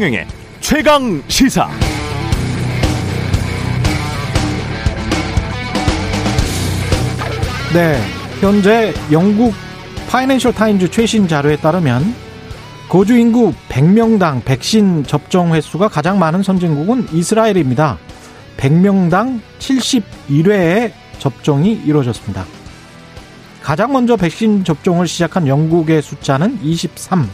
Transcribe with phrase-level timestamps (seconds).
[0.00, 0.26] 최경영의
[0.60, 1.68] 최강 시사.
[7.74, 8.00] 네,
[8.40, 9.52] 현재 영국
[10.08, 12.14] 파이낸셜 타임즈 최신 자료에 따르면
[12.88, 17.98] 거주 인구 100명당 백신 접종 횟수가 가장 많은 선진국은 이스라엘입니다.
[18.56, 22.46] 100명당 71회의 접종이 이루어졌습니다.
[23.62, 27.28] 가장 먼저 백신 접종을 시작한 영국의 숫자는 23,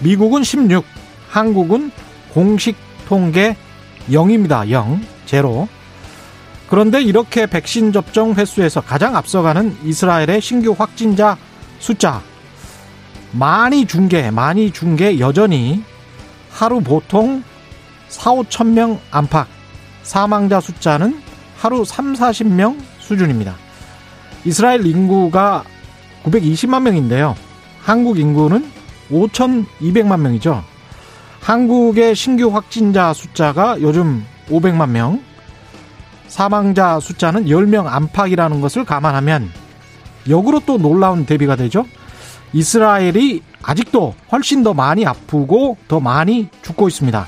[0.00, 0.99] 미국은 16,
[1.30, 1.90] 한국은
[2.34, 2.76] 공식
[3.06, 3.56] 통계
[4.08, 4.68] 0입니다.
[4.68, 5.68] 0, 제로.
[6.68, 11.36] 그런데 이렇게 백신 접종 횟수에서 가장 앞서가는 이스라엘의 신규 확진자
[11.78, 12.20] 숫자
[13.32, 15.82] 많이 중계, 많이 중계 여전히
[16.50, 17.42] 하루 보통
[18.08, 19.46] 4, 5천 명 안팎
[20.02, 21.20] 사망자 숫자는
[21.56, 23.54] 하루 3, 40명 수준입니다.
[24.44, 25.64] 이스라엘 인구가
[26.24, 27.36] 920만 명인데요.
[27.80, 28.70] 한국 인구는
[29.10, 30.64] 5,200만 명이죠.
[31.40, 35.22] 한국의 신규 확진자 숫자가 요즘 500만 명,
[36.28, 39.50] 사망자 숫자는 10명 안팎이라는 것을 감안하면
[40.28, 41.86] 역으로 또 놀라운 대비가 되죠.
[42.52, 47.26] 이스라엘이 아직도 훨씬 더 많이 아프고 더 많이 죽고 있습니다.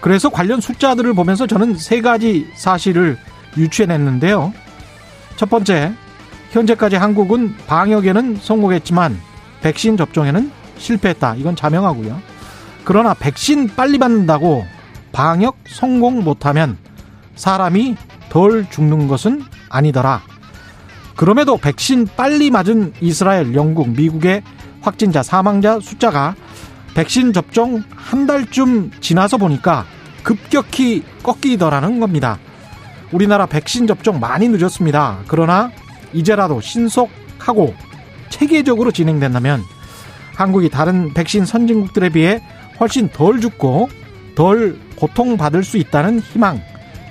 [0.00, 3.18] 그래서 관련 숫자들을 보면서 저는 세 가지 사실을
[3.56, 4.52] 유추해냈는데요.
[5.36, 5.92] 첫 번째,
[6.52, 9.18] 현재까지 한국은 방역에는 성공했지만
[9.62, 11.36] 백신 접종에는 실패했다.
[11.36, 12.33] 이건 자명하고요.
[12.84, 14.66] 그러나 백신 빨리 받는다고
[15.12, 16.76] 방역 성공 못하면
[17.34, 17.96] 사람이
[18.28, 20.22] 덜 죽는 것은 아니더라.
[21.16, 24.42] 그럼에도 백신 빨리 맞은 이스라엘, 영국, 미국의
[24.82, 26.34] 확진자, 사망자 숫자가
[26.94, 29.86] 백신 접종 한 달쯤 지나서 보니까
[30.22, 32.38] 급격히 꺾이더라는 겁니다.
[33.12, 35.20] 우리나라 백신 접종 많이 늦었습니다.
[35.26, 35.70] 그러나
[36.12, 37.74] 이제라도 신속하고
[38.28, 39.62] 체계적으로 진행된다면
[40.34, 42.42] 한국이 다른 백신 선진국들에 비해
[42.80, 43.88] 훨씬 덜 죽고
[44.34, 46.60] 덜 고통받을 수 있다는 희망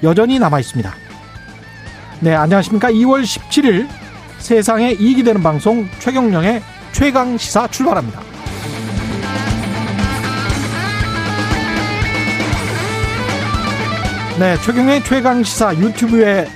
[0.03, 0.93] 여전히 남아 있습니다.
[2.19, 2.91] 네, 안녕하십니까.
[2.91, 3.87] 2월 17일
[4.39, 8.21] 세상에 이익이 되는 방송 최경령의 최강 시사 출발합니다.
[14.39, 16.47] 네, 최경의 최강 시사 유튜브에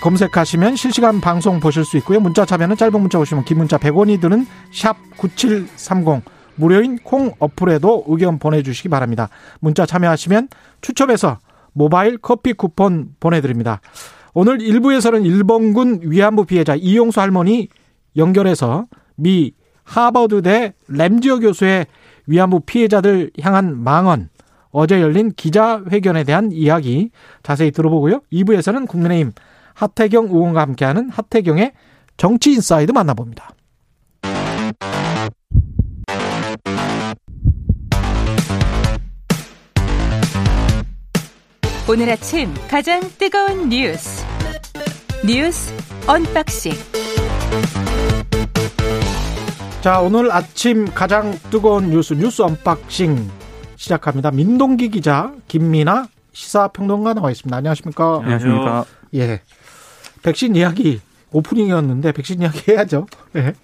[0.00, 2.20] 검색하시면 실시간 방송 보실 수 있고요.
[2.20, 6.22] 문자 참여는 짧은 문자 오시면 긴 문자 100원이 드는 샵 9730
[6.56, 9.28] 무료인 콩 어플에도 의견 보내주시기 바랍니다.
[9.60, 10.48] 문자 참여하시면
[10.80, 11.38] 추첨해서
[11.72, 13.80] 모바일 커피 쿠폰 보내드립니다.
[14.34, 17.68] 오늘 1부에서는 일본군 위안부 피해자 이용수 할머니
[18.16, 18.86] 연결해서
[19.16, 19.52] 미
[19.84, 21.86] 하버드대 램지어 교수의
[22.26, 24.30] 위안부 피해자들 향한 망언
[24.70, 27.10] 어제 열린 기자회견에 대한 이야기
[27.42, 28.22] 자세히 들어보고요.
[28.32, 29.32] 2부에서는 국민의힘
[29.74, 31.72] 하태경 의원과 함께하는 하태경의
[32.16, 33.50] 정치 inside 만나봅니다.
[41.88, 44.24] 오늘 아침 가장 뜨거운 뉴스
[45.26, 45.74] 뉴스
[46.06, 46.72] unboxing
[49.80, 53.28] 자 오늘 아침 가장 뜨거운 뉴스 뉴스 unboxing
[53.76, 54.30] 시작합니다.
[54.30, 57.54] 민동기 기자 김민아 시사평론가 나와 있습니다.
[57.56, 58.20] 안녕하십니까?
[58.22, 58.84] 안녕하십니까?
[59.14, 59.40] 예.
[60.22, 61.00] 백신 이야기
[61.32, 63.06] 오프닝이었는데 백신 이야기 해야죠.
[63.36, 63.54] 예.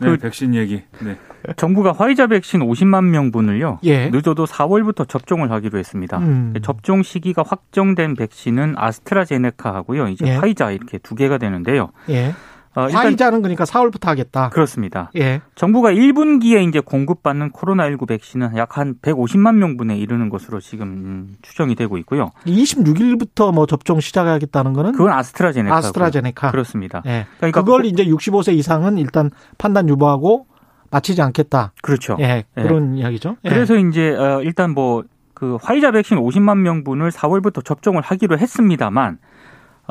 [0.00, 0.82] 네, 그 백신 얘기.
[1.00, 1.16] 네.
[1.56, 3.78] 정부가 화이자 백신 50만 명분을요.
[3.84, 4.10] 예.
[4.10, 6.18] 늦어도 4월부터 접종을 하기로 했습니다.
[6.18, 6.54] 음.
[6.62, 10.08] 접종 시기가 확정된 백신은 아스트라제네카하고요.
[10.08, 10.36] 이제 예.
[10.36, 11.90] 화이자 이렇게 두 개가 되는데요.
[12.10, 12.34] 예.
[12.78, 14.50] 어, 화이자는 그러니까 4월부터 하겠다.
[14.50, 15.10] 그렇습니다.
[15.16, 15.40] 예.
[15.54, 21.74] 정부가 1분기에 이제 공급받는 코로나19 백신은 약 한 150만 명분에 이르는 것으로 지금 음, 추정이
[21.74, 22.30] 되고 있고요.
[22.46, 25.76] 26일부터 뭐 접종 시작하겠다는 거는 그건 아스트라제네카.
[25.76, 26.50] 아스트라제네카.
[26.50, 27.02] 그렇습니다.
[27.06, 27.26] 예.
[27.38, 30.46] 그러니까 그걸 코- 이제 65세 이상은 일단 판단 유보하고
[30.90, 31.72] 마치지 않겠다.
[31.82, 32.16] 그렇죠.
[32.20, 32.44] 예.
[32.54, 33.36] 그런 이야기죠.
[33.44, 33.48] 예.
[33.48, 35.02] 그래서 이제 어, 일단 뭐
[35.34, 39.18] 그 화이자 백신 50만 명분을 4월부터 접종을 하기로 했습니다만 어,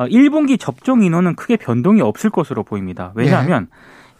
[0.06, 3.12] 1분기 접종 인원은 크게 변동이 없을 것으로 보입니다.
[3.14, 3.68] 왜냐하면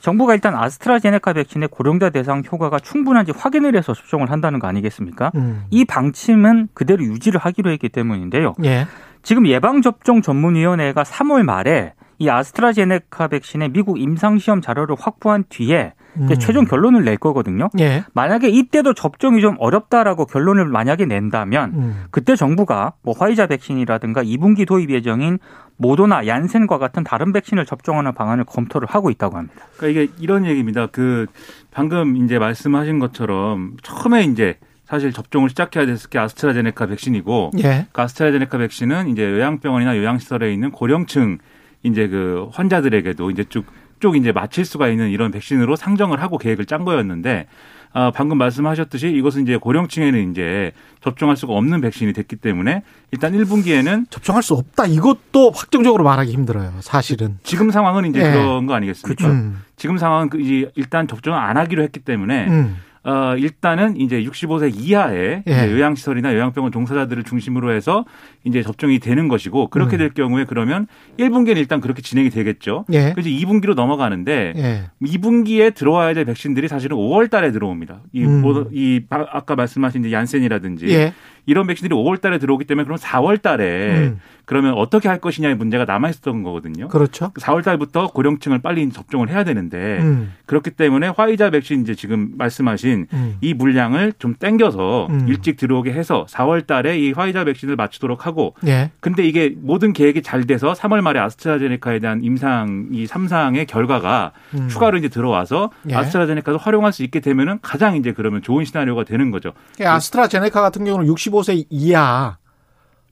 [0.00, 5.32] 정부가 일단 아스트라제네카 백신의 고령자 대상 효과가 충분한지 확인을 해서 접종을 한다는 거 아니겠습니까?
[5.34, 5.64] 음.
[5.70, 8.54] 이 방침은 그대로 유지를 하기로 했기 때문인데요.
[8.64, 8.86] 예.
[9.22, 15.92] 지금 예방접종 전문위원회가 3월 말에 이 아스트라제네카 백신의 미국 임상시험 자료를 확보한 뒤에
[16.24, 16.38] 이제 음.
[16.38, 17.68] 최종 결론을 낼 거거든요.
[17.78, 18.04] 예.
[18.12, 22.04] 만약에 이때도 접종이 좀 어렵다라고 결론을 만약에 낸다면 음.
[22.10, 25.38] 그때 정부가 뭐 화이자 백신이라든가 2분기 도입 예정인
[25.76, 29.66] 모더나 얀센과 같은 다른 백신을 접종하는 방안을 검토를 하고 있다고 합니다.
[29.76, 30.86] 그러니까 이게 이런 얘기입니다.
[30.86, 31.26] 그
[31.70, 37.86] 방금 이제 말씀하신 것처럼 처음에 이제 사실 접종을 시작해야 됐을 게 아스트라제네카 백신이고 예.
[37.92, 41.38] 그 아스트라제네카 백신은 이제 요양병원이나 요양시설에 있는 고령층
[41.82, 43.66] 이제 그 환자들에게도 이제 쭉
[43.98, 47.46] 쭉쭉 이제 맞힐 수가 있는 이런 백신으로 상정을 하고 계획을 짠 거였는데
[47.92, 52.82] 아, 방금 말씀하셨듯이 이것은 이제 고령층에는 이제 접종할 수가 없는 백신이 됐기 때문에
[53.12, 54.86] 일단 1분기에는 접종할 수 없다.
[54.86, 56.74] 이것도 확정적으로 말하기 힘들어요.
[56.80, 57.38] 사실은.
[57.42, 58.32] 지금 상황은 이제 네.
[58.32, 59.28] 그런 거 아니겠습니까?
[59.28, 59.62] 음.
[59.76, 62.76] 지금 상황은 그 이제 일단 접종을 안 하기로 했기 때문에 음.
[63.08, 65.72] 어, 일단은 이제 65세 이하의 예.
[65.72, 68.04] 요양시설이나 요양병원 종사자들을 중심으로 해서
[68.44, 69.98] 이제 접종이 되는 것이고 그렇게 음.
[69.98, 70.86] 될 경우에 그러면
[71.18, 72.84] 1분기는 일단 그렇게 진행이 되겠죠.
[72.92, 73.12] 예.
[73.14, 74.82] 그래서 2분기로 넘어가는데 예.
[75.02, 78.02] 2분기에 들어와야 될 백신들이 사실은 5월 달에 들어옵니다.
[78.12, 78.42] 이, 음.
[78.42, 81.14] 뭐, 이 아- 아까 말씀하신 이제 얀센이라든지 예.
[81.48, 84.20] 이런 백신들이 5월 달에 들어오기 때문에 그럼 4월 달에 음.
[84.44, 86.88] 그러면 어떻게 할 것이냐의 문제가 남아 있었던 거거든요.
[86.88, 87.32] 그렇죠.
[87.34, 90.32] 4월 달부터 고령층을 빨리 접종을 해야 되는데 음.
[90.46, 93.36] 그렇기 때문에 화이자 백신 이제 지금 말씀하신 음.
[93.42, 95.26] 이 물량을 좀 땡겨서 음.
[95.28, 98.90] 일찍 들어오게 해서 4월 달에 이 화이자 백신을 맞추도록 하고 예.
[99.00, 104.68] 근데 이게 모든 계획이 잘 돼서 3월 말에 아스트라제네카에 대한 임상 이 3상의 결과가 음.
[104.68, 105.94] 추가로 이제 들어와서 예.
[105.94, 109.52] 아스트라제네카도 활용할 수 있게 되면은 가장 이제 그러면 좋은 시나리오가 되는 거죠.
[109.78, 112.38] 아스트라제네카 같은 경우는 65세 이하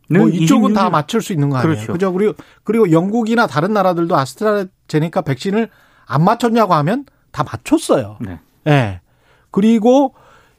[0.08, 1.74] 뭐 이쪽은 다 맞출 수 있는 거 아니에요.
[1.74, 1.92] 그렇죠.
[1.92, 2.12] 그죠?
[2.12, 2.34] 그리고
[2.64, 5.68] 그리고 영국이나 다른 나라들도 아스트라제네카 백신을
[6.06, 8.18] 안 맞췄냐고 하면 다 맞췄어요.
[8.20, 8.38] 네.
[8.68, 9.00] 예.
[9.50, 10.14] 그리고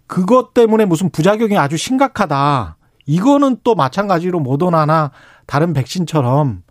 [0.05, 2.77] 그것 때문에 무슨 부작용이 아주 심각하다.
[3.05, 5.11] 이거는 또 마찬가지로 모더나나
[5.45, 6.63] 다른 백신처럼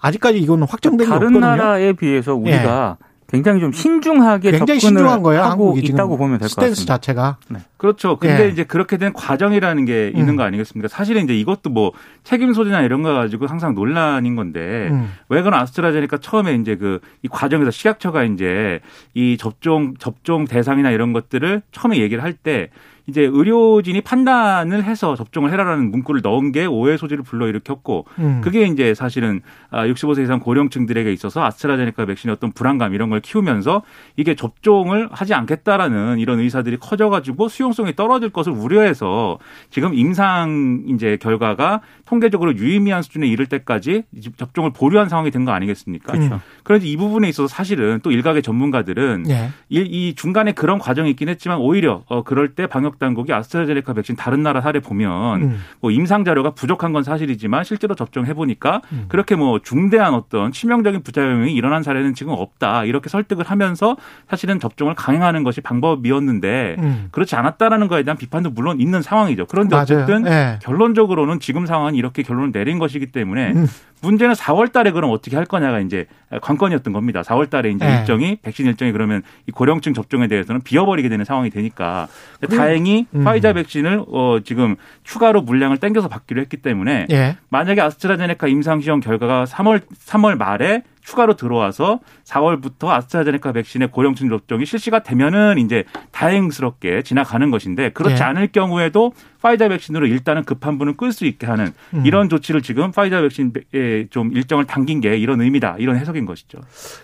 [0.00, 1.52] 아직까지 이거는 확정된 게 다른 없거든요.
[1.52, 1.56] 예.
[1.56, 2.96] 나라에 비해서 우리가
[3.34, 5.42] 굉장히 좀 신중하게 굉장히 접근을 신중한 거예요.
[5.42, 6.94] 하고 한국이 지금 있다고 보면 될것 스탠스 같습니다.
[6.94, 7.36] 자체가.
[7.76, 8.16] 그렇죠.
[8.16, 8.48] 근데 예.
[8.48, 10.36] 이제 그렇게 된 과정이라는 게 있는 음.
[10.36, 10.88] 거 아니겠습니까?
[10.88, 11.92] 사실은 이제 이것도 뭐
[12.22, 15.12] 책임 소재나 이런 거 가지고 항상 논란인 건데 음.
[15.28, 18.80] 왜 그런 아스트라제네카 처음에 이제 그 이 과정에서 식약처가 이제
[19.14, 22.68] 이 접종 접종 대상이나 이런 것들을 처음에 얘기를 할때
[23.06, 28.40] 이제 의료진이 판단을 해서 접종을 해라라는 문구를 넣은 게 오해 소지를 불러일으켰고 음.
[28.42, 29.40] 그게 이제 사실은
[29.70, 33.82] 아, 65세 이상 고령층들에게 있어서 아스트라제네카 백신의 어떤 불안감 이런 걸 키우면서
[34.16, 39.38] 이게 접종을 하지 않겠다라는 이런 의사들이 커져가지고 수용성이 떨어질 것을 우려해서
[39.70, 44.04] 지금 임상 이제 결과가 통계적으로 유의미한 수준에 이를 때까지
[44.36, 46.12] 접종을 보류한 상황이 된 거 아니겠습니까?
[46.12, 46.40] 그렇죠.
[46.62, 49.50] 그런데 이 부분에 있어서 사실은 또 일각의 전문가들은 예.
[49.68, 54.16] 이, 이 중간에 그런 과정이 있긴 했지만 오히려 어 그럴 때 방역 당국이 아스트라제네카 백신
[54.16, 55.60] 다른 나라 사례 보면 음.
[55.80, 59.06] 뭐 임상 자료가 부족한 건 사실이지만 실제로 접종해 보니까 음.
[59.08, 63.96] 그렇게 뭐 중대한 어떤 치명적인 부작용이 일어난 사례는 지금 없다 이렇게 설득을 하면서
[64.28, 67.08] 사실은 접종을 강행하는 것이 방법이었는데 음.
[67.10, 69.46] 그렇지 않았다라는 거에 대한 비판도 물론 있는 상황이죠.
[69.46, 69.82] 그런데 맞아요.
[69.82, 70.58] 어쨌든 예.
[70.62, 73.66] 결론적으로는 지금 상황은 이렇게 결론을 내린 것이기 때문에 음.
[74.04, 76.06] 문제는 4월 달에 그럼 어떻게 할 거냐가 이제
[76.42, 77.22] 관건이었던 겁니다.
[77.22, 77.98] 4월 달에 이제 네.
[77.98, 82.08] 일정이 백신 일정이 그러면 이 고령층 접종에 대해서는 비어버리게 되는 상황이 되니까
[82.50, 82.83] 다행히
[83.14, 83.24] 음.
[83.24, 87.36] 파이자 백신을 어 지금 추가로 물량을 땡겨서 받기로 했기 때문에 예.
[87.48, 94.64] 만약에 아스트라제네카 임상 시험 결과가 3월 3월 말에 추가로 들어와서 4월부터 아스트라제네카 백신의 고령층 접종이
[94.64, 98.24] 실시가 되면은 이제 다행스럽게 지나가는 것인데 그렇지 예.
[98.24, 99.12] 않을 경우에도
[99.42, 102.06] 파이자 백신으로 일단은 급한 분을 끌 수 있게 하는 음.
[102.06, 106.58] 이런 조치를 지금 파이자 백신에 좀 일정을 당긴 게 이런 의미다 이런 해석인 것이죠.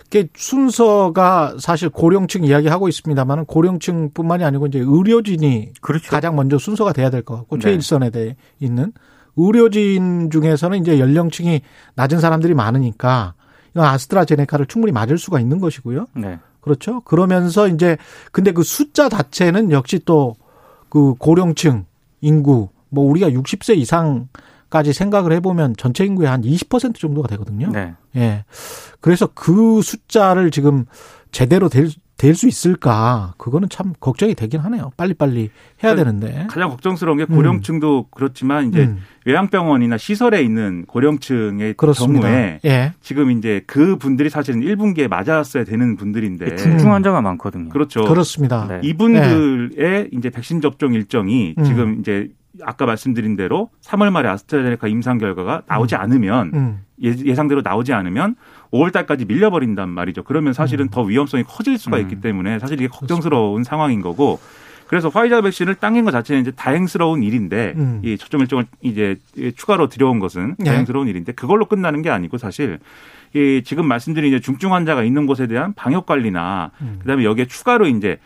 [0.09, 6.09] 그 순서가 사실 고령층 이야기하고 있습니다만 고령층뿐만이 아니고 이제 의료진이 그렇죠.
[6.09, 7.61] 가장 먼저 순서가 돼야 될 것 같고 네.
[7.61, 8.91] 최일선에 돼 있는
[9.37, 11.61] 의료진 중에서는 이제 연령층이
[11.95, 13.35] 낮은 사람들이 많으니까
[13.71, 16.07] 이건 아스트라제네카를 충분히 맞을 수가 있는 것이고요.
[16.15, 16.39] 네.
[16.61, 17.01] 그렇죠.
[17.01, 17.97] 그러면서 이제
[18.31, 20.35] 근데 그 숫자 자체는 역시 또
[20.91, 21.85] 그 고령층
[22.19, 24.27] 인구 뭐 우리가 60세 이상
[24.69, 27.69] 까지 생각을 해보면 전체 인구의 한 20% 정도가 되거든요.
[27.71, 27.93] 네.
[28.15, 28.45] 예.
[28.99, 30.85] 그래서 그 숫자를 지금
[31.31, 31.89] 제대로 될,
[32.21, 33.33] 될 수 있을까?
[33.37, 34.91] 그거는 참 걱정이 되긴 하네요.
[34.95, 35.49] 빨리빨리
[35.83, 36.45] 해야 되는데.
[36.49, 42.27] 가장 걱정스러운 게 고령층도 그렇지만 이제 음, 요양병원이나 시설에 있는 고령층의 그렇습니다.
[42.27, 42.93] 경우에 예.
[43.01, 47.69] 지금 이제 그 분들이 사실은 1분기에 맞았어야 되는 분들인데 중증 환자가 많거든요.
[47.69, 48.03] 그렇죠.
[48.03, 48.67] 그렇습니다.
[48.67, 48.79] 네.
[48.83, 51.63] 이분들의 이제 백신 접종 일정이 음.
[51.63, 52.29] 지금 이제
[52.63, 56.81] 아까 말씀드린 대로 3월 말에 아스트라제네카 임상 결과가 나오지 않으면 음.
[57.03, 58.35] 예- 예상대로 나오지 않으면
[58.71, 60.23] 5월 달까지 밀려버린단 말이죠.
[60.23, 62.01] 그러면 사실은 더 위험성이 커질 수가 음.
[62.01, 64.39] 있기 때문에 사실 이게 걱정스러운 상황인 거고
[64.87, 68.01] 그래서 화이자 백신을 당긴 것 자체는 이제 다행스러운 일인데 음.
[68.03, 69.17] 이 접종 일정을 이제
[69.55, 70.65] 추가로 들여온 것은 네.
[70.65, 72.79] 다행스러운 일인데 그걸로 끝나는 게 아니고 사실
[73.33, 76.97] 이 지금 말씀드린 이제 중증 환자가 있는 곳에 대한 방역 관리나 음.
[77.01, 78.19] 그다음에 여기에 추가로 이제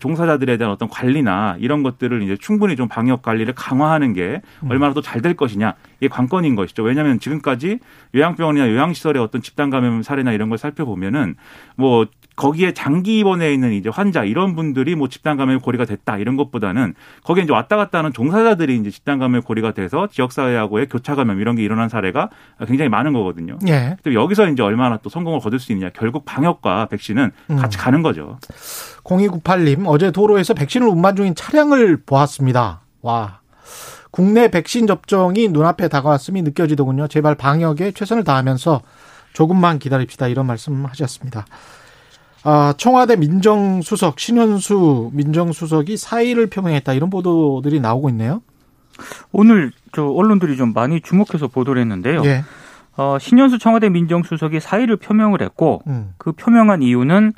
[0.00, 4.70] 종사자들에 대한 어떤 관리나 이런 것들을 이제 충분히 좀 방역 관리를 강화하는 게 음.
[4.70, 6.82] 얼마나 또잘될 것이냐 이게 관건인 것이죠.
[6.82, 7.78] 왜냐하면 지금까지
[8.14, 11.34] 요양병원이나 요양시설의 어떤 집단 감염 사례나 이런 걸 살펴보면은
[11.76, 16.36] 뭐 거기에 장기 입원해 있는 이제 환자 이런 분들이 뭐 집단 감염 고리가 됐다 이런
[16.36, 21.14] 것보다는 거기에 이제 왔다 갔다 하는 종사자들이 이제 집단 감염 고리가 돼서 지역 사회하고의 교차
[21.14, 22.30] 감염 이런 게 일어난 사례가
[22.66, 23.58] 굉장히 많은 거거든요.
[23.68, 23.96] 예.
[24.06, 25.90] 여기서 이제 얼마나 또 성공을 거둘 수 있느냐.
[25.90, 27.56] 결국 방역과 백신은 음.
[27.56, 28.38] 같이 가는 거죠.
[29.04, 32.82] 0298님, 어제 도로에서 백신을 운반 중인 차량을 보았습니다.
[33.02, 33.40] 와.
[34.10, 37.08] 국내 백신 접종이 눈앞에 다가왔음이 느껴지더군요.
[37.08, 38.82] 제발 방역에 최선을 다하면서
[39.32, 40.28] 조금만 기다립시다.
[40.28, 41.46] 이런 말씀 하셨습니다.
[42.44, 46.92] 아, 청와대 민정수석, 신현수 민정수석이 사의를 표명했다.
[46.92, 48.42] 이런 보도들이 나오고 있네요.
[49.30, 52.22] 오늘 저 언론들이 좀 많이 주목해서 보도를 했는데요.
[52.24, 52.44] 예.
[52.96, 56.14] 어, 신현수 청와대 민정수석이 사의를 표명을 했고 음.
[56.18, 57.32] 그 표명한 이유는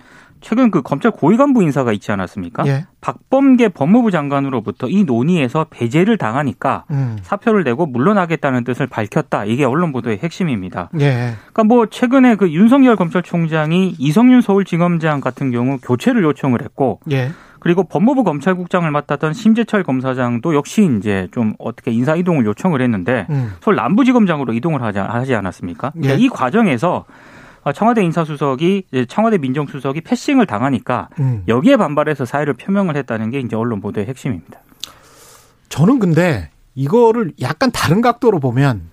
[0.45, 2.67] 최근 그 검찰 고위 간부 인사가 있지 않았습니까?
[2.67, 2.85] 예.
[3.01, 7.17] 박범계 법무부 장관으로부터 이 논의에서 배제를 당하니까 음.
[7.23, 9.47] 사표를 내고 물러나겠다는 뜻을 밝혔다.
[9.47, 10.91] 이게 언론 보도의 핵심입니다.
[11.01, 11.33] 예.
[11.53, 17.31] 그러니까 뭐 최근에 그 윤석열 검찰총장이 이성윤 서울지검장 같은 경우 교체를 요청을 했고 예.
[17.65, 23.55] 그리고 법무부 검찰국장을 맡았던 심재철 검사장도 역시 이제 좀 어떻게 인사 이동을 요청을 했는데 음.
[23.63, 25.93] 서울 남부지검장으로 이동을 하지, 하지 않았습니까?
[25.97, 26.01] 예.
[26.01, 27.07] 그러니까 이 과정에서
[27.75, 31.43] 청와대 인사수석이 청와대 민정수석이 패싱을 당하니까 음.
[31.49, 34.61] 여기에 반발해서 사의를 표명을 했다는 게 이제 언론 보도의 핵심입니다.
[35.71, 38.91] 저는 근데 이거를 약간 다른 각도로 보면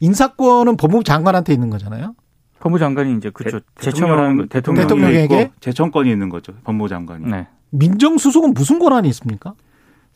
[0.00, 2.14] 인사권은 법무부 장관한테 있는 거잖아요.
[2.60, 5.40] 법무부 장관이 이제 대- 제청을 하는 거 대통령 대통령에게?
[5.42, 6.52] 있고 재청권이 있는 거죠.
[6.64, 7.26] 법무부 장관이.
[7.30, 7.46] 네.
[7.70, 9.54] 민정수석은 무슨 권한이 있습니까?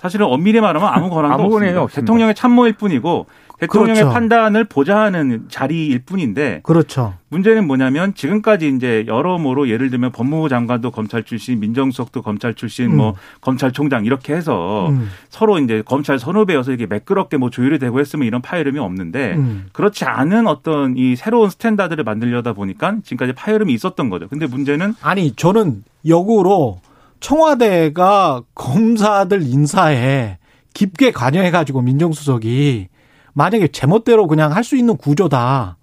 [0.01, 1.83] 사실은 엄밀히 말하면 아무 권한도 아무 없습니다.
[1.83, 2.01] 없습니다.
[2.01, 3.27] 대통령의 참모일 뿐이고
[3.61, 4.15] 대통령의 그렇죠.
[4.15, 7.13] 판단을 보좌하는 자리일 뿐인데 그렇죠.
[7.29, 13.15] 문제는 뭐냐면 지금까지 이제 여러모로 예를 들면 법무부 장관도 검찰 출신, 민정수석도 검찰 출신, 뭐
[13.43, 15.11] 검찰총장 이렇게 해서 음.
[15.29, 19.67] 서로 이제 검찰 선후배여서 이게 매끄럽게 뭐 조율이 되고 했으면 이런 파열음이 없는데 음.
[19.75, 24.27] 그렇지 않은 어떤 이 새로운 스탠다드를 만들려다 보니까 지금까지 파열음이 있었던 거죠.
[24.29, 26.81] 근데 문제는 아니 저는 역으로
[27.21, 30.39] 청와대가 검사들 인사에
[30.75, 32.89] 깊게 관여해가지고 민정수석이
[33.35, 35.77] 만약에 제멋대로 그냥 할 수 있는 구조다.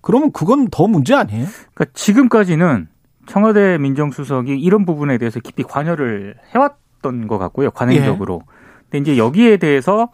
[0.00, 1.46] 그러면 그건 더 문제 아니에요?
[1.74, 2.88] 그러니까 지금까지는
[3.26, 8.42] 청와대 민정수석이 이런 부분에 대해서 깊이 관여를 해왔던 것 같고요, 관행적으로.
[8.42, 8.82] 예.
[8.90, 10.08] 근데 이제 여기에 대해서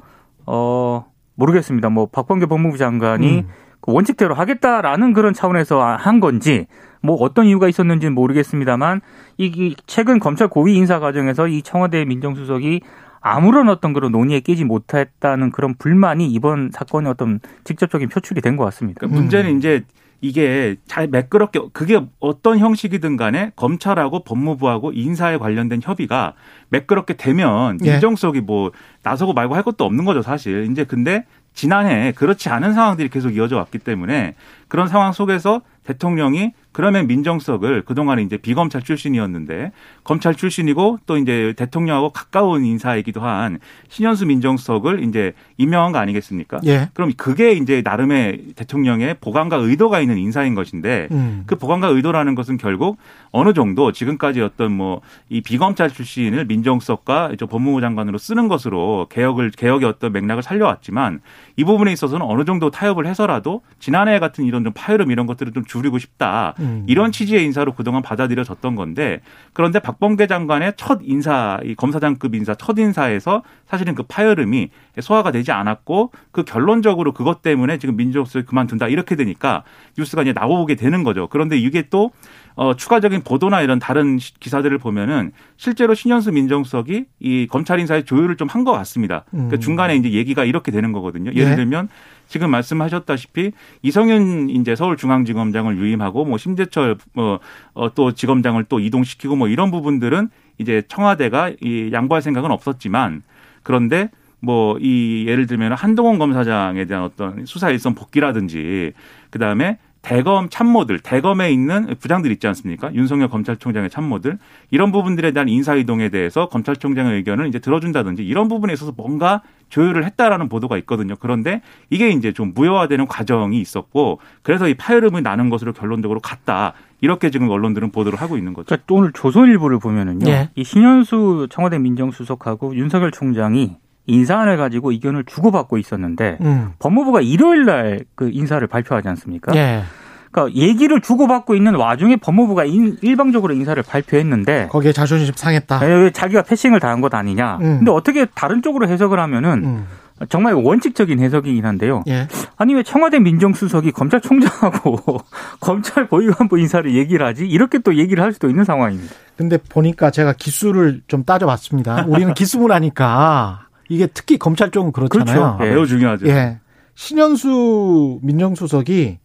[0.44, 1.06] 어
[1.36, 1.88] 모르겠습니다.
[1.88, 3.48] 뭐 박범계 법무부 장관이 음.
[3.80, 6.66] 그 원칙대로 하겠다라는 그런 차원에서 한 건지
[7.02, 9.00] 뭐 어떤 이유가 있었는지는 모르겠습니다만
[9.38, 12.80] 이 최근 검찰 고위 인사 과정에서 이 청와대 민정수석이
[13.20, 18.64] 아무런 어떤 그런 논의에 끼지 못했다는 그런 불만이 이번 사건의 어떤 직접적인 표출이 된 것
[18.66, 19.00] 같습니다.
[19.00, 19.82] 그러니까 문제는 이제
[20.22, 26.32] 이게 잘 매끄럽게 그게 어떤 형식이든 간에 검찰하고 법무부하고 인사에 관련된 협의가
[26.70, 27.92] 매끄럽게 되면 예.
[27.92, 28.70] 민정수석이 뭐
[29.02, 30.68] 나서고 말고 할 것도 없는 거죠 사실.
[30.70, 34.34] 이제 근데 지난해 그렇지 않은 상황들이 계속 이어져 왔기 때문에
[34.68, 39.72] 그런 상황 속에서 대통령이 그러면 민정수석을 그동안에 이제 비검찰 출신이었는데
[40.04, 46.60] 검찰 출신이고 또 이제 대통령하고 가까운 인사이기도 한 신현수 민정수석을 이제 임명한 거 아니겠습니까?
[46.66, 46.90] 예.
[46.92, 51.44] 그럼 그게 이제 나름의 대통령의 보관과 의도가 있는 인사인 것인데 음.
[51.46, 52.98] 그 보관과 의도라는 것은 결국
[53.30, 59.50] 어느 정도 지금까지 어떤 뭐 이 비검찰 출신을 민정수석과 이제 법무부 장관으로 쓰는 것으로 개혁을
[59.50, 61.20] 개혁의 어떤 맥락을 살려왔지만
[61.56, 65.64] 이 부분에 있어서는 어느 정도 타협을 해서라도 지난해 같은 이런 좀 파열음 이런 것들을 좀
[65.64, 66.65] 줄이고 싶다 음.
[66.86, 69.20] 이런 취지의 인사로 그동안 받아들여졌던 건데
[69.52, 74.70] 그런데 박범계 장관의 첫 인사 이 검사장급 인사 첫 인사에서 사실은 그 파열음이
[75.00, 79.62] 소화가 되지 않았고 그 결론적으로 그것 때문에 지금 민주수석이 그만둔다 이렇게 되니까
[79.98, 81.26] 뉴스가 이제 나오게 되는 거죠.
[81.28, 82.10] 그런데 이게 또
[82.54, 88.36] 어, 추가적인 보도나 이런 다른 시- 기사들을 보면은 실제로 신현수 민정수석이 이 검찰 인사의 조율을
[88.36, 89.24] 좀 한 것 같습니다.
[89.30, 89.60] 그러니까 음.
[89.60, 91.32] 중간에 이제 얘기가 이렇게 되는 거거든요.
[91.34, 91.56] 예를 예.
[91.56, 91.88] 들면
[92.28, 93.52] 지금 말씀하셨다시피
[93.82, 100.28] 이성윤 이제 서울중앙지검장을 유임하고 뭐 심재철 뭐또 지검장을 또 이동시키고 뭐 이런 부분들은
[100.58, 103.22] 이제 청와대가 이 양보할 생각은 없었지만
[103.62, 108.92] 그런데 뭐 이 예를 들면 한동훈 검사장에 대한 어떤 수사 일선 복귀라든지
[109.30, 112.94] 그다음에 대검 참모들, 대검에 있는 부장들 있지 않습니까?
[112.94, 114.38] 윤석열 검찰총장의 참모들
[114.70, 120.04] 이런 부분들에 대한 인사 이동에 대해서 검찰총장의 의견을 이제 들어준다든지 이런 부분에 있어서 뭔가 조율을
[120.04, 121.16] 했다라는 보도가 있거든요.
[121.18, 121.60] 그런데
[121.90, 126.74] 이게 이제 좀 무효화되는 과정이 있었고 그래서 이 파열음이 나는 것으로 결론적으로 갔다.
[127.00, 128.66] 이렇게 지금 언론들은 보도를 하고 있는 거죠.
[128.66, 130.30] 그러니까 또 오늘 조선일보를 보면은요.
[130.30, 130.50] 예.
[130.54, 136.70] 이 신현수 청와대 민정수석하고 윤석열 총장이 인사안을 가지고 의견을 주고받고 있었는데 음.
[136.78, 139.54] 법무부가 일요일 날 그 인사를 발표하지 않습니까?
[139.56, 139.82] 예.
[140.30, 145.78] 그러니까 얘기를 주고받고 있는 와중에 법무부가 인, 일방적으로 인사를 발표했는데 거기에 자존심 상했다.
[145.80, 147.56] 왜 자기가 패싱을 당한 것 아니냐.
[147.62, 147.78] 음.
[147.78, 149.86] 근데 어떻게 다른 쪽으로 해석을 하면은 음.
[150.30, 152.02] 정말 원칙적인 해석이긴 한데요.
[152.08, 152.26] 예.
[152.56, 155.18] 아니 왜 청와대 민정수석이 검찰총장하고
[155.60, 157.46] 검찰 보위관부 인사를 얘기를 하지?
[157.46, 159.14] 이렇게 또 얘기를 할 수도 있는 상황입니다.
[159.36, 162.06] 근데 보니까 제가 기수를 좀 따져봤습니다.
[162.08, 165.56] 우리는 기수문하니까 이게 특히 검찰 쪽은 그렇잖아요.
[165.56, 165.58] 그렇죠.
[165.64, 165.70] 예.
[165.70, 166.26] 매우 중요하죠.
[166.28, 166.58] 예.
[166.94, 169.18] 신현수 민정수석이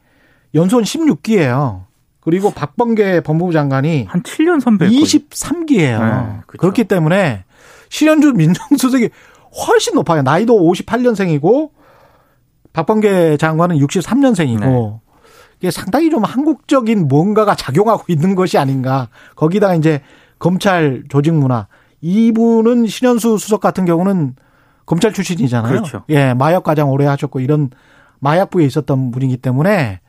[0.55, 1.85] 연소원 16기예요.
[2.19, 4.87] 그리고 박범계 법무부 장관이 한 7년 선배.
[4.87, 5.99] 23기예요.
[5.99, 6.57] 네, 그렇죠.
[6.59, 7.45] 그렇기 때문에
[7.89, 9.09] 신현주 민정수석이
[9.67, 10.21] 훨씬 높아요.
[10.21, 11.71] 나이도 58년생이고
[12.73, 14.99] 박범계 장관은 63년생이고 네.
[15.59, 19.09] 이게 상당히 좀 한국적인 뭔가가 작용하고 있는 것이 아닌가.
[19.35, 20.01] 거기다가 이제
[20.39, 21.67] 검찰 조직 문화.
[22.01, 24.35] 이분은 신현수 수석 같은 경우는
[24.91, 25.71] 검찰 출신이잖아요.
[25.71, 26.03] 그렇죠.
[26.09, 27.69] 예, 마약 과장 오래 하셨고 이런
[28.19, 30.01] 마약부에 있었던 분이기 때문에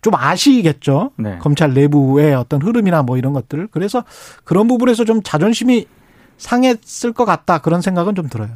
[0.00, 1.10] 좀 아시겠죠.
[1.18, 1.38] 네.
[1.38, 3.66] 검찰 내부의 어떤 흐름이나 뭐 이런 것들.
[3.72, 4.04] 그래서
[4.44, 5.88] 그런 부분에서 좀 자존심이
[6.38, 8.50] 상했을 것 같다 그런 생각은 좀 들어요.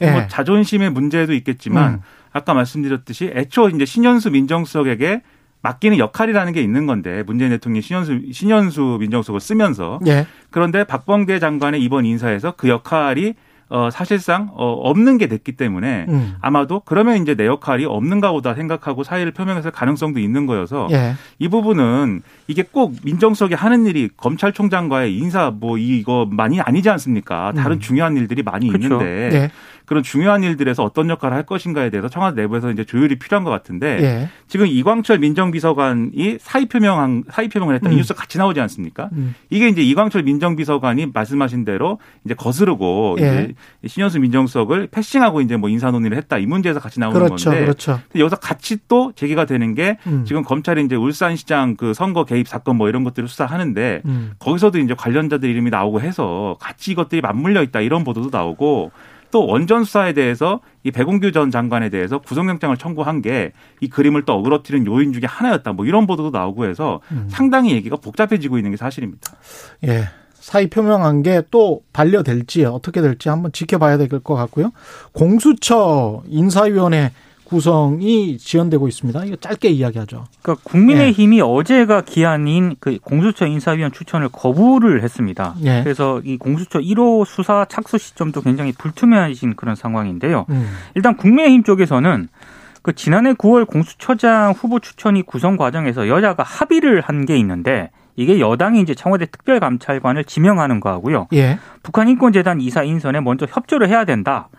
[0.00, 0.10] 예.
[0.10, 2.00] 뭐 자존심의 문제도 있겠지만 음.
[2.32, 5.22] 아까 말씀드렸듯이 애초 이제 신현수 민정수석에게
[5.62, 10.26] 맡기는 역할이라는 게 있는 건데 문재인 대통령이 신현수 신현수 민정수석을 쓰면서 예.
[10.50, 13.34] 그런데 박범계 장관의 이번 인사에서 그 역할이
[13.70, 16.34] 어 사실상 어 없는 게 됐기 때문에 음.
[16.40, 21.14] 아마도 그러면 이제 내 역할이 없는가 보다 생각하고 사의를 표명했을 가능성도 있는 거여서 예.
[21.38, 27.52] 이 부분은 이게 꼭 민정수석이 하는 일이 검찰총장과의 인사 뭐 이거 많이 아니지 않습니까?
[27.52, 27.80] 다른 음.
[27.80, 28.86] 중요한 일들이 많이 그렇죠.
[28.86, 29.50] 있는데 예.
[29.90, 33.98] 그런 중요한 일들에서 어떤 역할을 할 것인가에 대해서 청와대 내부에서 이제 조율이 필요한 것 같은데
[34.00, 34.28] 예.
[34.46, 37.94] 지금 이광철 민정비서관이 사의 표명한 사의 표명을 했다 음.
[37.94, 39.08] 이 뉴스 같이 나오지 않습니까?
[39.12, 39.34] 음.
[39.50, 43.24] 이게 이제 이광철 민정비서관이 말씀하신 대로 이제 거스르고 예.
[43.24, 43.54] 이제
[43.86, 47.50] 신현수 민정수석을 패싱하고 이제 뭐 인사 논의를 했다 이 문제에서 같이 나오는 그렇죠.
[47.50, 48.00] 건데 그렇죠.
[48.10, 50.24] 근데 여기서 같이 또 제기가 되는 게 음.
[50.26, 54.32] 지금 검찰이 이제 울산시장 그 선거 개입 사건 뭐 이런 것들을 수사하는데 음.
[54.38, 58.92] 거기서도 이제 관련자들 이름이 나오고 해서 같이 이것들이 맞물려 있다 이런 보도도 나오고
[59.30, 64.34] 또 원전 수사에 대해서 이 백운규 전 장관에 대해서 구속영장을 청구한 게 이 그림을 또
[64.34, 67.26] 어그러뜨리는 요인 중에 하나였다 뭐 이런 보도도 나오고 해서 음.
[67.28, 69.32] 상당히 얘기가 복잡해지고 있는 게 사실입니다.
[69.86, 70.08] 예.
[70.40, 74.72] 사의 표명한 게 또 반려될지 어떻게 될지 한번 지켜봐야 될 것 같고요.
[75.12, 77.12] 공수처 인사위원회
[77.44, 79.24] 구성이 지연되고 있습니다.
[79.24, 80.26] 이거 짧게 이야기하죠.
[80.42, 85.56] 그러니까 국민의힘이 어제가 기한인 그 공수처 인사위원 추천을 거부를 했습니다.
[85.64, 85.82] 예.
[85.82, 90.46] 그래서 이 공수처 1호 수사 착수 시점도 굉장히 불투명해진 그런 상황인데요.
[90.50, 90.68] 음.
[90.94, 92.28] 일단 국민의힘 쪽에서는
[92.82, 98.82] 그 지난해 9월 공수처장 후보 추천이 구성 과정에서 여야가 합의를 한 게 있는데 이게 여당이
[98.82, 101.28] 이제 청와대 특별감찰관을 지명하는 거하고요.
[101.32, 101.58] 예.
[101.82, 104.50] 북한 인권재단 이사 인선에 먼저 협조를 해야 된다.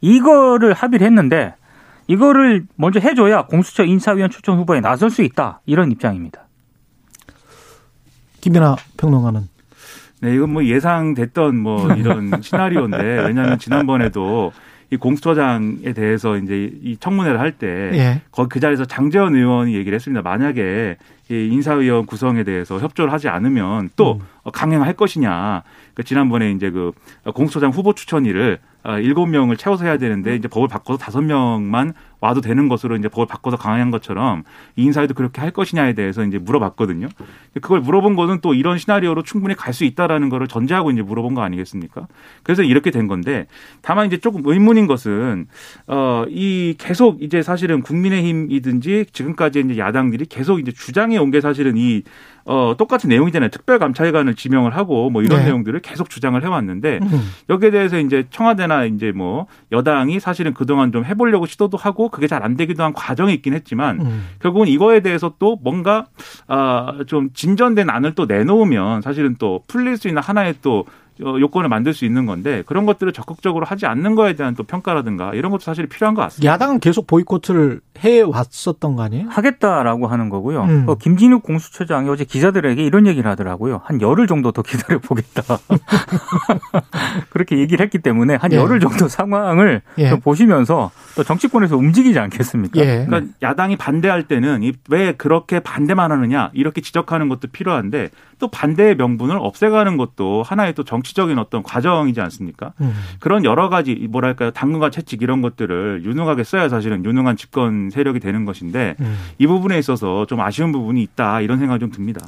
[0.00, 1.54] 이거를 합의를 했는데
[2.06, 5.60] 이거를 먼저 해줘야 공수처 인사위원 추천 후보에 나설 수 있다.
[5.66, 6.46] 이런 입장입니다.
[8.40, 9.48] 김연아 평론가는
[10.22, 14.50] 네, 이건 뭐 예상됐던 뭐 이런 시나리오인데 왜냐하면 지난번에도
[14.90, 18.22] 이 공수처장에 대해서 이제 이 청문회를 할때 예.
[18.32, 20.22] 거기 그 자리에서 장재원 의원이 얘기를 했습니다.
[20.22, 24.50] 만약에 이 인사위원 구성에 대해서 협조를 하지 않으면 또 음.
[24.52, 25.62] 강행할 것이냐.
[25.94, 26.92] 그 지난번에 이제 그
[27.34, 32.40] 공수처장 후보 추천일을 아, 일곱 명을 채워서 해야 되는데 이제 법을 바꿔서 다섯 명만 와도
[32.40, 34.42] 되는 것으로 이제 법을 바꿔서 강행한 것처럼
[34.76, 37.08] 이 인사위도 그렇게 할 것이냐에 대해서 이제 물어봤거든요.
[37.60, 41.42] 그걸 물어본 거는 또 이런 시나리오로 충분히 갈 수 있다라는 거를 전제하고 이제 물어본 거
[41.42, 42.08] 아니겠습니까?
[42.42, 43.46] 그래서 이렇게 된 건데
[43.82, 45.46] 다만 이제 조금 의문인 것은
[45.86, 51.76] 어 이 계속 이제 사실은 국민의힘이든지 지금까지 이제 야당들이 계속 이제 주장해 온 게 사실은
[51.76, 52.02] 이
[52.46, 53.50] 어, 똑같은 내용이잖아요.
[53.50, 55.44] 특별감찰관을 지명을 하고 뭐 이런 네.
[55.46, 57.30] 내용들을 계속 주장을 해왔는데 음.
[57.48, 62.40] 여기에 대해서 이제 청와대나 이제 뭐 여당이 사실은 그동안 좀 해보려고 시도도 하고 그게 잘
[62.42, 64.26] 안 되기도 한 과정이 있긴 했지만 음.
[64.40, 66.06] 결국은 이거에 대해서 또 뭔가
[66.48, 70.84] 아 좀 진전된 안을 또 내놓으면 사실은 또 풀릴 수 있는 하나의 또 어,
[71.20, 75.50] 요건을 만들 수 있는 건데 그런 것들을 적극적으로 하지 않는 거에 대한 또 평가라든가 이런
[75.52, 76.52] 것도 사실 필요한 것 같습니다.
[76.52, 79.28] 야당은 계속 보이콧을 해 왔었던 거 아니에요?
[79.28, 80.62] 하겠다라고 하는 거고요.
[80.62, 80.84] 음.
[80.88, 83.82] 어, 김진욱 공수처장이 어제 기자들에게 이런 얘기를 하더라고요.
[83.84, 85.42] 한 열흘 정도 더 기다려 보겠다.
[87.30, 88.56] 그렇게 얘기를 했기 때문에 한 예.
[88.56, 90.08] 열흘 정도 상황을 예.
[90.08, 92.80] 좀 보시면서 또 정치권에서 움직이지 않겠습니까?
[92.80, 93.04] 예.
[93.06, 99.36] 그러니까 야당이 반대할 때는 이왜 그렇게 반대만 하느냐 이렇게 지적하는 것도 필요한데 또 반대의 명분을
[99.38, 102.72] 없애가는 것도 하나의 또 정치 적인 어떤 과정이지 않습니까?
[102.80, 102.92] 음.
[103.18, 108.44] 그런 여러 가지 뭐랄까요 당근과 채찍 이런 것들을 유능하게 써야 사실은 유능한 집권 세력이 되는
[108.44, 109.16] 것인데 음.
[109.38, 112.20] 이 부분에 있어서 좀 아쉬운 부분이 있다 이런 생각이 좀 듭니다.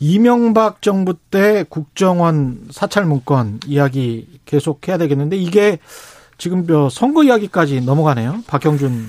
[0.00, 5.78] 이명박 정부 때 국정원 사찰 문건 이야기 계속 해야 되겠는데 이게
[6.38, 8.42] 지금 저 선거 이야기까지 넘어가네요.
[8.46, 9.06] 박형준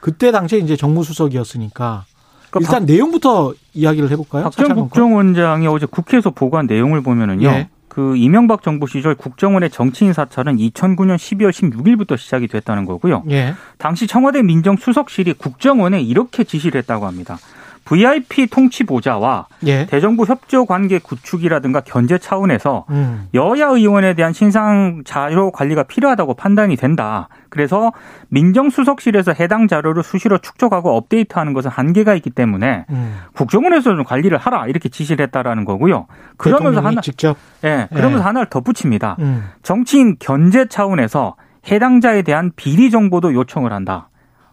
[0.00, 2.04] 그때 당시에 이제 정무수석이었으니까
[2.50, 4.44] 그러니까 일단 박, 내용부터 이야기를 해볼까요?
[4.44, 7.48] 박정 국정원장이 어제 국회에서 보고한 내용을 보면은요.
[7.48, 7.68] 예.
[7.88, 13.24] 그 이명박 정부 시절 국정원의 정치인 사찰은 2009년 12월 16일부터 시작이 됐다는 거고요.
[13.30, 13.54] 예.
[13.78, 17.38] 당시 청와대 민정수석실이 국정원에 이렇게 지시를 했다고 합니다.
[17.88, 19.86] VIP 통치 보좌와 예.
[19.86, 23.28] 대정부 협조 관계 구축이라든가 견제 차원에서 음.
[23.32, 27.28] 여야 의원에 대한 신상 자료 관리가 필요하다고 판단이 된다.
[27.48, 27.92] 그래서
[28.28, 33.16] 민정수석실에서 해당 자료를 수시로 축적하고 업데이트하는 것은 한계가 있기 때문에 음.
[33.32, 36.06] 국정원에서 좀 관리를 하라 이렇게 지시를 했다라는 거고요.
[36.36, 38.24] 그러면서 하나 직접 예, 그러면서 예.
[38.24, 39.16] 하나를 덧붙입니다.
[39.20, 39.48] 음.
[39.62, 41.36] 정치인 견제 차원에서
[41.70, 44.07] 해당자에 대한 비리 정보도 요청을 한다.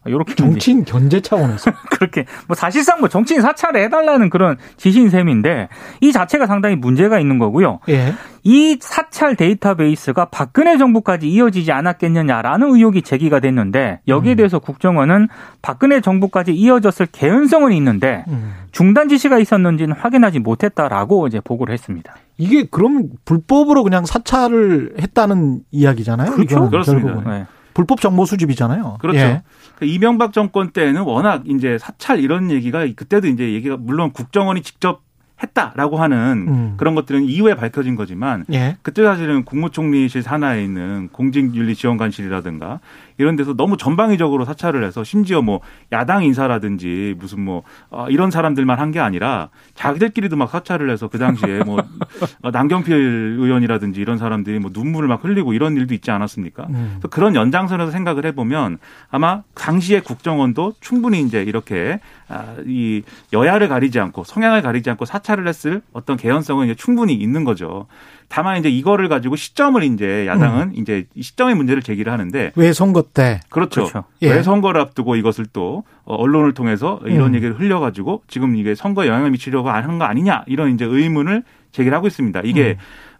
[0.05, 5.69] 이렇게 정치인 견제 차원에서 그렇게 뭐 사실상 뭐 정치인 사찰을 해달라는 그런 지시인 셈인데
[6.01, 7.79] 이 자체가 상당히 문제가 있는 거고요.
[7.89, 8.13] 예.
[8.43, 14.37] 이 사찰 데이터베이스가 박근혜 정부까지 이어지지 않았겠느냐라는 의혹이 제기가 됐는데 여기에 음.
[14.37, 15.29] 대해서 국정원은
[15.63, 18.53] 박근혜 정부까지 이어졌을 개연성은 있는데 음.
[18.71, 22.13] 중단 지시가 있었는지는 확인하지 못했다라고 이제 보고를 했습니다.
[22.37, 26.33] 이게 그럼 불법으로 그냥 사찰을 했다는 이야기잖아요.
[26.33, 26.69] 그렇죠.
[26.69, 27.21] 그렇습니다.
[27.25, 27.45] 네.
[27.75, 28.97] 불법 정보 수집이잖아요.
[28.99, 29.19] 그렇죠.
[29.19, 29.43] 예.
[29.75, 35.03] 그 이명박 정권 때는 워낙 이제 사찰 이런 얘기가 그때도 이제 얘기가 물론 국정원이 직접
[35.43, 36.73] 했다라고 하는 음.
[36.77, 38.77] 그런 것들은 이후에 밝혀진 거지만 예.
[38.81, 42.79] 그때 사실은 국무총리실 산하에 있는 공직윤리지원관실이라든가
[43.17, 48.79] 이런 데서 너무 전방위적으로 사찰을 해서 심지어 뭐 야당 인사라든지 무슨 뭐 어, 이런 사람들만
[48.79, 51.79] 한 게 아니라 자기들끼리도 막 사찰을 해서 그 당시에 뭐
[52.43, 52.93] 어, 남경필
[53.39, 56.67] 의원이라든지 이런 사람들이 뭐 눈물을 막 흘리고 이런 일도 있지 않았습니까?
[56.69, 56.91] 음.
[56.93, 58.77] 그래서 그런 연장선에서 생각을 해보면
[59.09, 61.99] 아마 당시의 국정원도 충분히 이제 이렇게
[62.29, 63.01] 아, 이
[63.33, 67.87] 여야를 가리지 않고 성향을 가리지 않고 사찰을 했을 어떤 개연성은 이제 충분히 있는 거죠.
[68.27, 70.73] 다만 이제 이거를 가지고 시점을 이제 야당은 음.
[70.75, 73.81] 이제 시점의 문제를 제기를 하는데 왜 선거 때 그렇죠.
[73.81, 74.03] 그렇죠.
[74.21, 74.31] 예.
[74.31, 77.35] 왜 선거를 앞두고 이것을 또 어, 언론을 통해서 이런 음.
[77.35, 82.07] 얘기를 흘려가지고 지금 이게 선거에 영향을 미치려고 하는 거 아니냐 이런 이제 의문을 제기를 하고
[82.07, 82.41] 있습니다.
[82.45, 82.75] 이게 음.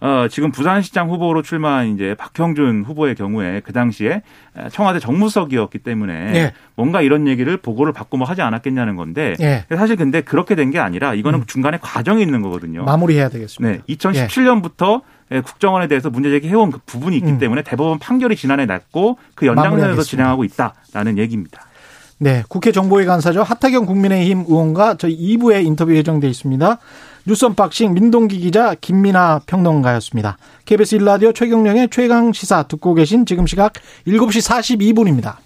[0.06, 4.22] 어, 지금 부산시장 후보로 출마한 이제 박형준 후보의 경우에 그 당시에
[4.72, 6.54] 청와대 정무석이었기 때문에 예.
[6.76, 9.66] 뭔가 이런 얘기를 보고를 받고 뭐 하지 않았겠냐는 건데 예.
[9.76, 11.46] 사실 근데 그렇게 된 게 아니라 이거는 음.
[11.48, 12.84] 중간에 과정이 있는 거거든요.
[12.84, 13.84] 마무리해야 되겠습니다.
[13.88, 15.42] 네, 2017년부터 예.
[15.42, 17.38] 국정원에 대해서 문제 제기해온 그 부분이 있기 음.
[17.40, 21.62] 때문에 대법원 판결이 지난해 났고 그 연장선에서 진행하고 있다라는 얘기입니다.
[22.18, 23.44] 네, 국회 정보위 간사죠.
[23.44, 26.78] 하태경 국민의힘 의원과 저희 2부에 인터뷰 예정돼 있습니다.
[27.28, 30.38] 뉴스 unboxing 민동기 기자 김민아 평론가였습니다.
[30.66, 33.74] KBS 1라디오 최경영의 최강 시사 듣고 계신 지금 시각
[34.06, 35.45] 7시 42분입니다.